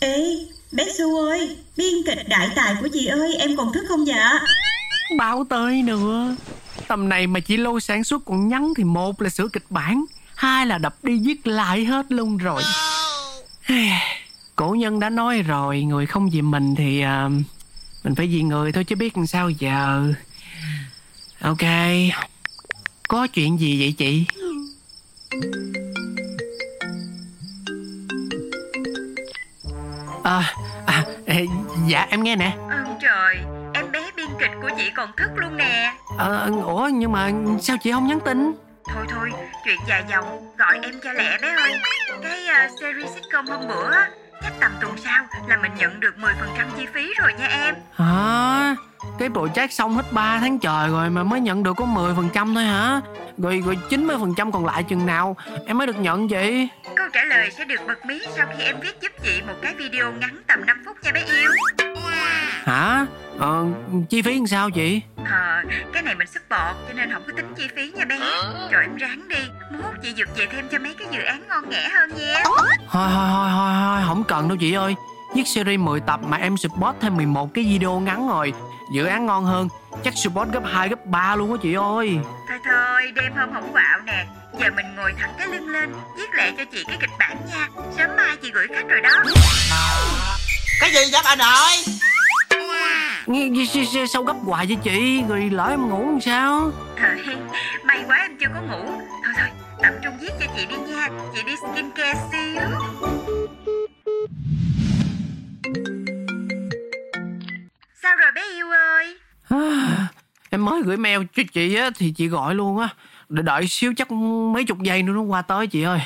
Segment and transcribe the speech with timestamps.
[0.00, 0.38] Ê,
[0.72, 4.40] bé Su ơi, biên kịch đại tài của chị ơi, em còn thức không dạ?
[5.18, 6.36] Báo tới nữa.
[6.88, 10.04] Tầm này mà chị lô sản xuất còn nhắn Thì một là sửa kịch bản
[10.34, 12.62] Hai là đập đi viết lại hết luôn rồi.
[14.56, 17.32] Cổ nhân đã nói rồi Người không vì mình thì uh,
[18.04, 20.12] Mình phải vì người thôi chứ biết làm sao giờ.
[21.40, 21.68] Ok
[23.08, 24.24] Có chuyện gì vậy chị?
[30.30, 30.54] À,
[30.86, 31.04] à,
[31.86, 32.56] dạ em nghe nè.
[32.70, 33.36] Ừ trời
[33.74, 35.94] Em bé biên kịch của chị còn thức luôn nè.
[36.18, 37.30] À, Ủa nhưng mà
[37.60, 38.52] sao chị không nhắn tin?
[38.94, 39.32] Thôi thôi
[39.64, 41.80] Chuyện dài dòng Gọi em cho lẹ bé ơi.
[42.22, 43.90] Cái uh, series sitcom hôm bữa
[44.42, 46.30] Chắc tầm tuần sau là mình nhận được 10%
[46.76, 47.74] chi phí rồi nha em.
[47.92, 48.74] Hả
[49.18, 52.64] Cái project xong hết 3 tháng trời rồi Mà mới nhận được có 10% thôi
[52.64, 53.00] hả?
[53.38, 55.36] Rồi rồi 90% còn lại chừng nào?
[55.66, 56.68] Em mới được nhận vậy?
[56.96, 59.74] Câu trả lời sẽ được bật mí sau khi em viết giúp chị một cái
[59.74, 61.50] video ngắn tầm 5 phút nha bé yêu.
[62.64, 63.06] Hả?
[63.38, 63.66] Ờ
[64.08, 67.54] chi phí làm sao chị Ờ cái này mình support cho nên không có tính
[67.56, 68.18] chi phí nha bé.
[68.72, 69.38] Rồi em ráng đi
[69.70, 72.42] Mốt chị giật về thêm cho mấy cái dự án ngon nghẻ hơn nha.
[72.44, 74.94] Thôi thôi thôi thôi thôi Không cần đâu chị ơi.
[75.34, 78.52] Viết series 10 tập mà em support thêm 11 cái video ngắn rồi
[78.90, 79.68] Dự án ngon hơn.
[80.04, 82.18] Chắc support gấp 2 gấp 3 luôn á chị ơi.
[82.48, 84.26] Thôi thôi đêm hôm không quạo nè.
[84.60, 87.68] Giờ mình ngồi thẳng cái lưng lên Viết lại cho chị cái kịch bản nha.
[87.96, 89.10] Sớm mai chị gửi khách rồi đó.
[90.80, 91.96] Cái gì vậy bà nội?
[94.12, 95.22] Sao gấp hoài vậy chị?
[95.28, 96.70] Rồi lỡ em ngủ làm sao?
[97.02, 97.08] Ờ,
[97.84, 98.90] may quá em chưa có ngủ.
[99.24, 99.48] Thôi thôi
[99.82, 101.08] tập trung viết cho chị đi nha.
[101.34, 102.20] Chị đi skincare
[110.60, 112.88] Em mới gửi mail cho chị á Thì chị gọi luôn á.
[113.28, 114.12] Để đợi xíu chắc
[114.52, 116.00] mấy chục giây nữa nó qua tới chị ơi.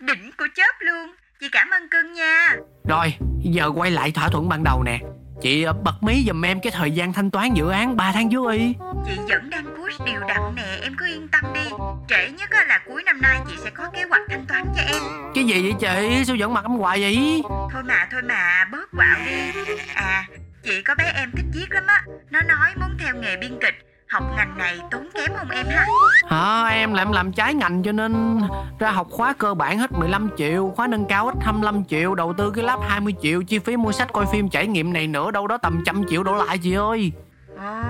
[0.00, 1.12] Đỉnh của chớp luôn.
[1.40, 2.56] Chị cảm ơn cưng nha.
[2.88, 4.98] Rồi giờ quay lại thỏa thuận ban đầu nè.
[5.42, 8.30] Chị ờ, bật mí giùm em cái thời gian thanh toán dự án 3 tháng
[8.30, 8.74] trước đi.
[9.06, 11.70] Chị vẫn đang push đều đặn nè Em cứ yên tâm đi.
[12.08, 15.02] Trễ nhất là cuối năm nay chị sẽ có kế hoạch thanh toán cho em.
[15.34, 16.24] Cái gì vậy chị?
[16.24, 17.42] Sao vẫn mặt em hoài vậy?
[17.48, 19.62] Thôi mà thôi mà bớt quạo đi.
[19.94, 20.26] À
[20.66, 22.02] chị có bé em thích viết lắm á.
[22.30, 23.74] Nó nói muốn theo nghề biên kịch
[24.08, 25.86] Học ngành này tốn kém không em ha.
[26.28, 28.40] Hả em làm làm trái ngành cho nên
[28.78, 32.34] ra học khóa cơ bản hết 15 triệu Khóa nâng cao hết 25 triệu Đầu
[32.38, 35.30] tư cái lab 20 triệu Chi phí mua sách coi phim trải nghiệm này nữa
[35.30, 37.12] Đâu đó tầm trăm triệu đổ lại chị ơi.
[37.58, 37.82] Ồ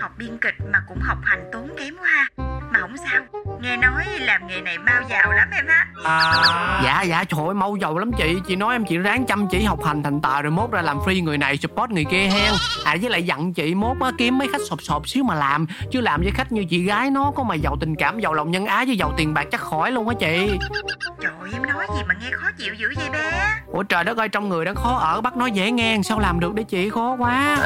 [0.00, 2.49] học biên kịch mà cũng học hành tốn kém quá ha
[2.80, 3.42] Không sao?
[3.60, 6.80] Nghe nói làm nghề này mau giàu lắm em ha à...
[6.84, 8.36] Dạ dạ trời ơi mau giàu lắm chị.
[8.48, 10.98] Chị nói em chị ráng chăm chỉ học hành thành tài Rồi mốt ra làm
[10.98, 12.52] free người này support người kia hen
[12.84, 15.66] À với lại dặn chị mốt á, kiếm mấy khách sộp sộp xíu mà làm.
[15.90, 18.50] Chứ làm với khách như chị gái nó Có mà giàu tình cảm, giàu lòng
[18.50, 20.58] nhân ái Với giàu tiền bạc chắc khỏi luôn á chị.
[21.20, 23.48] Trời em nói gì mà nghe khó chịu dữ vậy bé?
[23.66, 26.40] Ủa trời đất ơi trong người đang khó ở Bắt nói dễ nghe sao làm
[26.40, 27.56] được để chị khó quá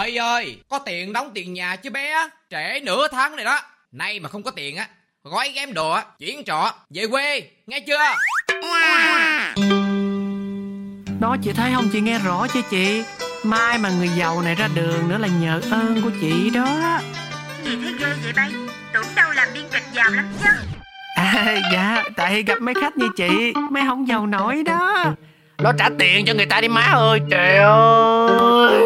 [0.00, 2.28] Bây ơi, có tiền đóng tiền nhà chứ bé.
[2.50, 3.60] Trễ nửa tháng này đó.
[3.92, 4.88] Nay mà không có tiền á
[5.24, 7.98] Gói ghém đồ á, chuyển trọ Về quê, nghe chưa?
[11.20, 11.88] Đó chị thấy không?
[11.92, 13.02] Chị nghe rõ chứ chị?
[13.44, 17.00] Mai mà người giàu này ra đường nữa là nhờ ơn của chị đó.
[17.64, 18.50] Gì thấy ghê vậy bay
[18.94, 20.50] Tưởng đâu làm biên kịch giàu lắm chứ.
[21.16, 25.04] À dạ Tại gặp mấy khách như chị Mấy không giàu nổi đó.
[25.58, 28.80] Nó trả tiền cho người ta đi má ơi Trời ơi